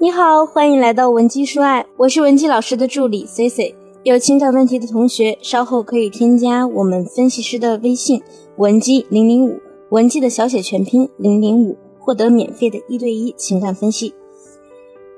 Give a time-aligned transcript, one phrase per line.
[0.00, 3.74] 你好，欢迎来到文姬说爱，我是文姬老师的助理 C C。
[4.04, 8.22] 有情感问题的同学，稍后可以添加我们分析师的微信
[8.58, 14.14] 文姬零零五，文姬的小写全拼零零五，获得免费的一对一情感分析。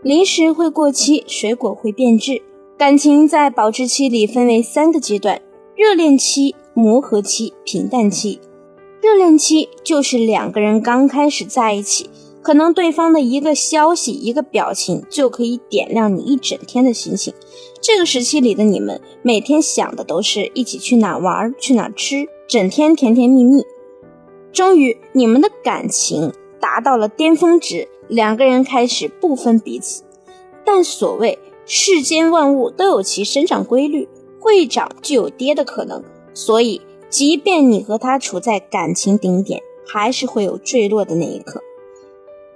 [0.02, 2.40] 零食会过期，水果会变质，
[2.78, 5.42] 感情在保质期里分为三个阶段：
[5.76, 8.40] 热恋期、磨合期、平淡期。
[9.02, 12.08] 热恋期就是两个人刚开始在一起。
[12.42, 17.34] 可能对方的一个消息、一个表情就可以点亮你一整天的心情。
[17.82, 23.64] 这个时期里的你们，每天想的都是一起去哪玩、去哪吃，整天甜甜蜜蜜。
[24.52, 30.02] 终于，你们的感情达到了巅峰值，两个人开始不分彼此。
[30.64, 34.08] 但所谓世间万物都有其生长规律，
[34.40, 36.02] 会涨就有跌的可能。
[36.34, 41.62] 所以，即便你和他处在感情顶点，还是会有坠落的那一刻。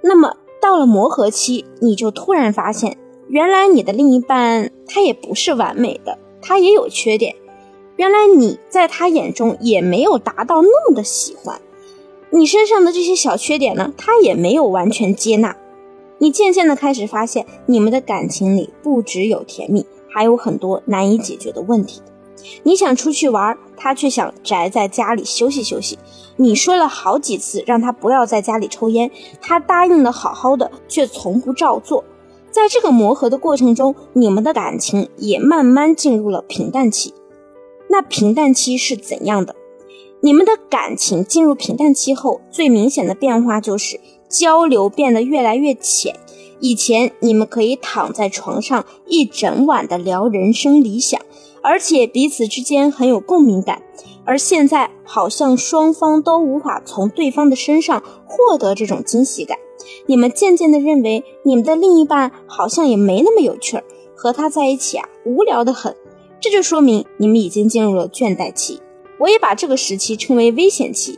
[0.07, 2.95] 那么到了磨合期，你就突然发现，
[3.27, 7.35] 原来你的另一半他也不是完美的，他也有缺点。
[7.95, 11.59] 原来你在他眼中也没有达到那么的喜欢
[12.29, 15.57] 你身上的这些小缺点呢，他也没有完全接纳。
[16.19, 22.03] 你渐渐的开始发现，你们的感情里不只有甜蜜，还有很多难以解决的问题。
[22.63, 25.97] 你想出去玩，他却想宅在家里休息休息。
[26.37, 29.09] 你说了好几次让他不要在家里抽烟，
[29.41, 32.03] 他答应的好好的，却从不照做。
[32.51, 37.13] 在这个磨合的过程中，你们的感情也慢慢进入了平淡期。
[37.89, 39.55] 那平淡期是怎样的？
[40.21, 46.15] 你们的感情进入平淡期后，最明显的变化就是交流变得越来越浅。
[46.59, 51.21] 以前你们可以躺在床上一整晚的聊人生理想。
[51.67, 53.81] 而且彼此之间很有共鸣感，
[54.23, 59.57] 而现在好像双方都无法从对方的身上获得这种惊喜感。
[60.05, 63.83] 你们渐渐的认为，你们的另一半好像也没那么有趣儿，
[64.15, 65.95] 和他在一起啊，无聊的很。
[66.39, 68.79] 这就说明你们已经进入了倦怠期。
[69.17, 71.17] 我也把这个时期称为危险期，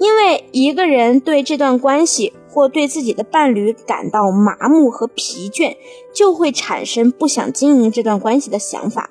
[0.00, 5.76] 因为一个人对这段关系或对自己的伴侣感到麻木和疲倦，
[6.12, 9.10] 就会产生不想经营这段关系的想法。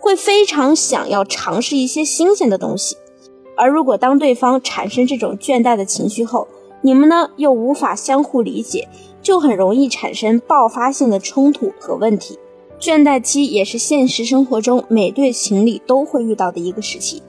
[0.00, 2.96] 会非常想要尝试一些新鲜的东西，
[3.56, 6.48] 而如果当对方产生这种倦怠的情绪后，
[6.80, 8.88] 你们呢又无法相互理解，
[9.22, 12.38] 就很容易产生爆发性的冲突和问题。
[12.80, 17.22] 倦怠期也是现实生活中每对情侣都会遇到的一个时期，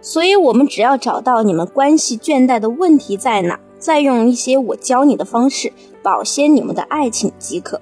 [0.00, 5.70] 所以我们只要找到你们关系倦怠的问题在哪，再用一些我教你的方式
[6.02, 7.78] 保鲜你们的爱情即可。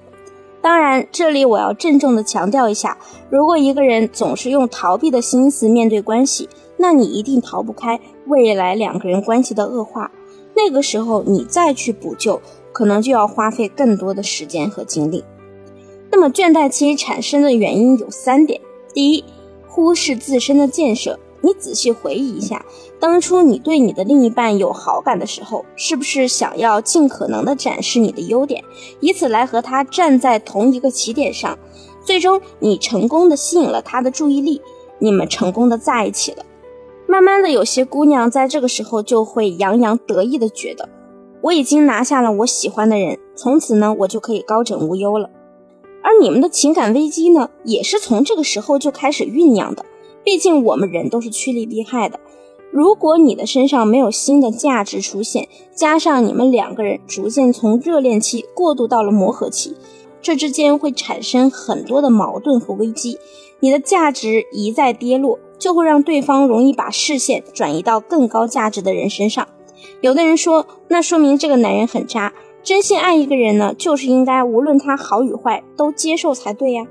[0.63, 2.97] 当然，这里我要郑重的强调一下，
[3.29, 6.47] 如果一个人总是用逃避的心思面对关系，
[6.77, 10.09] 那你一定逃不开未来两个人关系的恶化。
[10.55, 12.41] 那个时候你再去补救，
[12.71, 15.25] 可能就要花费更多的时间和精力。
[16.09, 18.61] 那么倦怠期产生的原因有三点：
[18.93, 19.25] 第一，
[19.67, 21.19] 忽视自身的建设。
[21.43, 22.65] 你仔细回忆一下，
[23.01, 28.63] 当初你对你的另一半有好感的时候，是不是想要尽可能的展示你的优点，
[29.01, 31.59] 以此来和他站在同一个起点上？
[32.01, 34.61] 最终，你成功的吸引了他的注意力，
[34.99, 36.45] 你们成功的在一起了。
[37.07, 40.87] 慢慢的，有些姑娘在这个时候就会洋洋得意的觉得，
[41.41, 45.29] 我已经拿下了我喜欢的人，从此呢，我就可以高枕无忧了。
[46.01, 49.85] 而你们的情感危机呢，也是从这个时候就开始酝酿的。
[50.23, 52.19] 毕竟我们人都是趋利避害的，
[52.71, 59.75] 如果你的身上没有新的价值出现，加上你们两个人逐渐从热恋期过渡到了磨合期，
[60.21, 63.19] 这之间会产生很多的矛盾和危机。
[63.59, 69.47] 你的价值一再跌落，就会让对方容易把视线转移到更高价值的人身上。
[70.01, 72.33] 有的人说，那说明这个男人很渣。
[72.63, 76.87] 真心爱一个人呢，就是应该无论他好与坏都接受才对呀。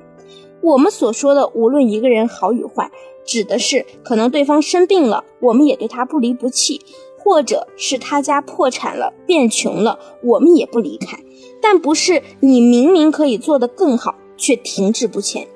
[0.62, 2.90] 我们所说的无论一个人好与坏。
[3.24, 6.80] 指的是可能对方生病了，我们也对他不离不弃，
[7.18, 11.18] 或者是他家破产了变穷了，我们也不离开。
[11.60, 15.46] 但不是你明明可以做得更好，却停滞不前。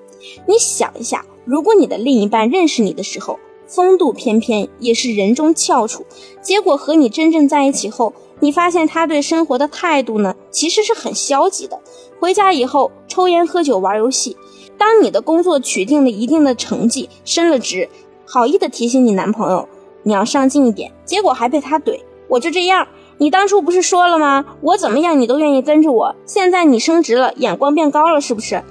[0.47, 6.07] 你想一下，如果你的另一半认识你的时候风度翩翩，也是人中翘楚，
[6.41, 11.81] 结果和你真正在一起后，你发现他对生活的态度呢，其实是很消极的。
[12.21, 14.37] 回家以后抽烟喝酒玩游戏。
[14.79, 17.89] 当你的工作取定了一定的成绩，升了职，
[18.25, 19.69] 好意的提醒你男朋友
[20.03, 22.87] 你要上进一点，结果还被他怼，我就这样。
[23.19, 24.45] 你当初不是说了吗？
[24.61, 26.15] 我怎么样你都愿意跟着我。
[26.27, 28.63] 现在你升职了，眼光变高了，是不是？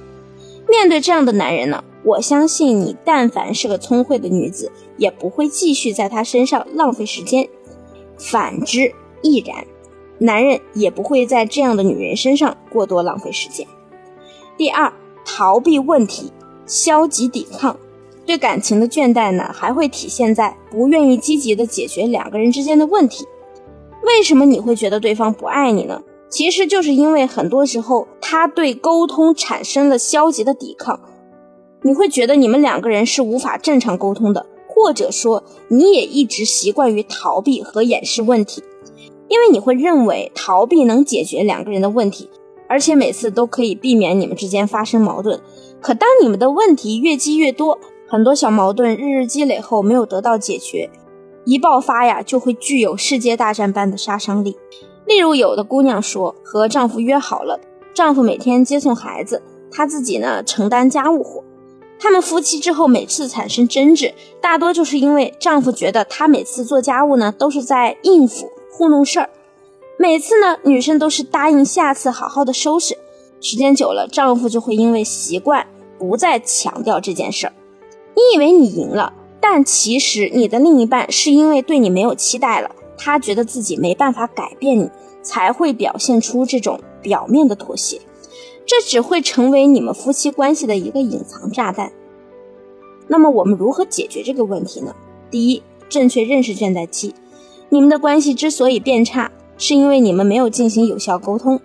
[0.68, 7.48] 面对这样的男人呢，我相信你，但凡是个聪慧的女子，也不会继续在他身上浪费时间。
[8.16, 9.66] 反之亦然，
[10.18, 13.66] 男人也不会在这样的女人身上过多浪费时间。
[14.56, 14.92] 第二，
[15.26, 16.32] 逃避问题，
[16.64, 17.76] 消极抵抗。
[18.24, 23.26] 对感情的倦怠呢，还会体现在不愿意积极的解决两个人之间的问题。
[24.02, 26.02] 为什么你会觉得对方不爱你呢？
[26.28, 30.98] 其实就是因为很多时候他对沟通产生了消极的抵抗，
[31.82, 38.62] 你会觉得你们两个人是无法正常沟通的，或者说你也一直习惯于逃避和掩饰问题，
[39.28, 42.28] 因为你会认为逃避能解决两个人的问题，
[42.68, 45.40] 而且每次都可以避免你们之间发生矛盾。
[45.80, 47.78] 可当你们的问题越积越多，
[48.08, 50.90] 很多小矛盾日日积累后没有得到解决，
[51.44, 54.56] 一爆发呀就会具有世界大战般的杀伤力。
[55.04, 57.60] 例如，有的姑娘说和丈夫约好了，
[57.94, 59.40] 丈夫每天接送孩子，
[59.70, 61.44] 她自己呢承担家务活。
[61.98, 69.30] 他们夫妻之后每次产生争执，大多就是因为丈夫觉得她每次做家务呢都是在应付糊弄事儿，
[69.98, 72.96] 每次呢女生都是答应下次好好的收拾，
[73.40, 75.66] 时间久了，丈夫就会因为习惯
[75.98, 77.52] 不再强调这件事儿。
[78.14, 84.90] 你以为你赢了，但其实你的另一半是因为对你没有期待了，他觉得自己没办法改变你，
[85.22, 88.00] 才会表现出这种表面的妥协。
[88.66, 91.92] 这只会成为你们夫妻关系的一个隐藏炸弹。
[93.08, 94.94] 那么我们如何解决这个问题呢？
[95.30, 97.14] 第一，正确认识倦怠期。
[97.68, 101.60] 你们的关系之所以变差，是因为你们没有进行有效沟通。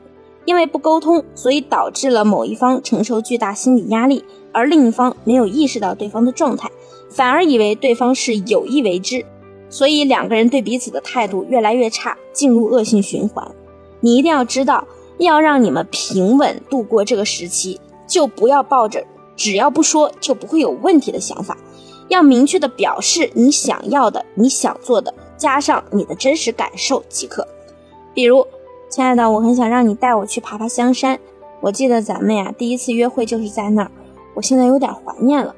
[0.45, 6.67] 因为不沟通，所以导致了某一方承受巨大心理压力，而另一方没有意识到对方的状态，
[7.11, 9.23] 反而以为对方是有意为之，
[9.69, 13.49] 所以两个人对彼此的态度越来越差，进入恶性循环。
[13.99, 14.87] 你一定要知道，
[15.19, 19.05] 要让你们平稳度过这个时期，就不要抱着
[19.35, 21.55] 只要不说就不会有问题的想法，
[22.07, 27.47] 要明确的表示你想要的、你想做的，加上你的真实感受即可，
[28.13, 28.45] 比如。
[28.89, 31.17] 亲爱的，我很想让你带我去爬爬香山。
[31.61, 33.91] 我记得咱们呀第一次约会就是在那儿，
[34.33, 35.55] 我现在有点怀念了。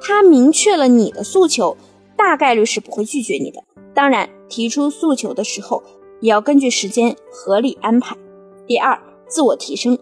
[0.00, 1.76] 他明确了你的诉求，
[2.16, 3.60] 大概率是不会拒绝你的。
[3.92, 5.82] 当然，提出诉求的时候
[6.20, 8.16] 也要根据时间合理安排。
[8.68, 9.98] 第二，自我提升，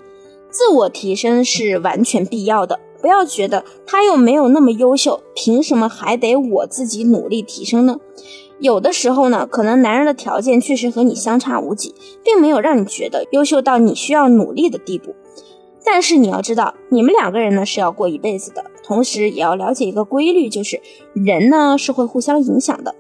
[0.51, 2.79] 自我提升是完全必要的。
[3.01, 7.97] 不要觉得他又没有那么优秀，凭什么还得我自己努力提升呢？
[8.61, 15.15] 有的时候呢，可能男人的条件确实和你相差无几，并没有让你觉得优秀到你需要努力的地步。
[15.85, 20.81] 但是你要知道，你们两个人呢是要过一辈子的，同时也要了解一个规律，就是
[21.13, 22.95] 人呢是会互相影响的。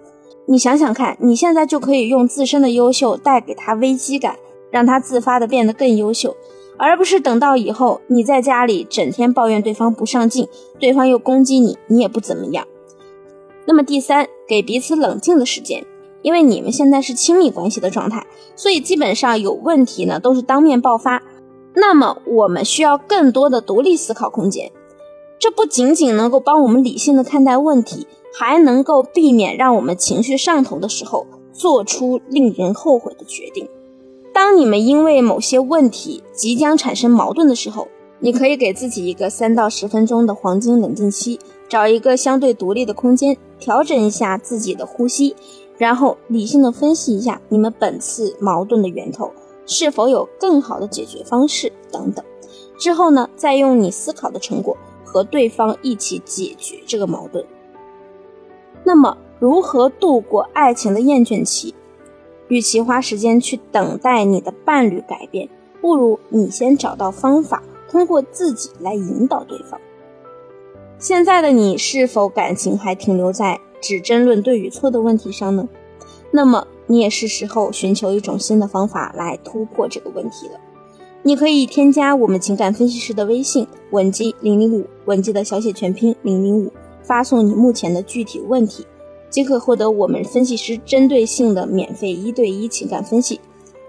[0.46, 4.36] 你想想看，你现在就可以用自身的优秀带给他危机感，
[4.70, 6.36] 让他自发的变得更优秀，
[6.76, 10.46] 而不是等到以后你在家里整天抱怨对方不上进，
[10.78, 12.66] 对方又攻击你，你也不怎么样。
[13.64, 15.84] 那么第三，给彼此冷静的时间，
[16.22, 18.26] 因为你们现在是亲密关系的状态，
[18.56, 21.22] 所以基本上有问题呢都是当面爆发。
[21.74, 24.70] 那么我们需要更多的独立思考空间，
[25.38, 33.68] 这不仅仅能够帮我们理性的看待问题，还能够避免让我们情绪上头的时候做出令人后悔的决定。
[34.32, 37.88] 当你们因为某些问题即将产生矛盾的时候，
[38.20, 41.38] 你可以给自己一个三到十分钟的黄金冷静期，
[41.68, 45.34] 找一个相对独立的空间，调整一下自己的呼吸，
[45.78, 49.32] 然后理性的分析一下你们本次矛盾的源头，
[49.64, 52.22] 是否有更好的解决方式等等。
[52.76, 57.42] 之后呢，再用你思考的成果和对方一起解决这个矛盾。
[58.84, 61.72] 那么，如何度过爱情的厌倦期？
[62.48, 65.48] 与其花时间去等待你的伴侣改变，
[65.80, 67.62] 不如你先找到方法。
[67.88, 69.80] 通过自己来引导对方。
[71.04, 75.68] 现在的你是否感情还停留在只争论对与错的问题上呢？
[76.30, 80.58] 那么你也是时候寻求一种新的方法来突破这个问题了。
[81.22, 88.86] 你可以添加我们情感分析师的微信文姬零零五，文姬的小写全拼零零五，发送你目前的具体问题，
[89.28, 93.38] 即可获得我们分析师针对性的免费一对一情感分析。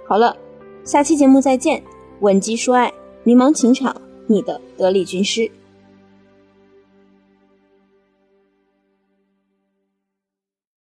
[0.05, 0.35] 好了，
[0.83, 1.81] 下期节目再见，
[2.19, 2.91] 文姬说爱。
[3.23, 5.49] 迷茫情场，你的得力军师。